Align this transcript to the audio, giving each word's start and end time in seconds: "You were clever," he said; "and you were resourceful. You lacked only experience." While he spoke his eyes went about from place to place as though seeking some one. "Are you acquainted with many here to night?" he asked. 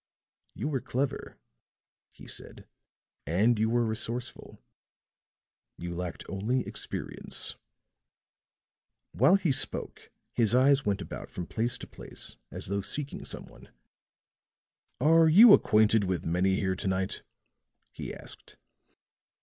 "You 0.55 0.67
were 0.67 0.81
clever," 0.81 1.37
he 2.09 2.27
said; 2.27 2.65
"and 3.27 3.59
you 3.59 3.69
were 3.69 3.85
resourceful. 3.85 4.59
You 5.77 5.93
lacked 5.93 6.25
only 6.27 6.61
experience." 6.65 7.55
While 9.11 9.35
he 9.35 9.51
spoke 9.51 10.09
his 10.33 10.55
eyes 10.55 10.87
went 10.87 11.03
about 11.03 11.29
from 11.29 11.45
place 11.45 11.77
to 11.77 11.85
place 11.85 12.35
as 12.49 12.65
though 12.65 12.81
seeking 12.81 13.25
some 13.25 13.45
one. 13.45 13.69
"Are 14.99 15.27
you 15.29 15.53
acquainted 15.53 16.05
with 16.05 16.25
many 16.25 16.55
here 16.55 16.75
to 16.75 16.87
night?" 16.87 17.21
he 17.91 18.11
asked. 18.11 18.57